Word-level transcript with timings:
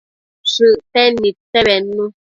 Shëcten 0.51 1.13
nidte 1.21 1.59
bednu 1.67 2.05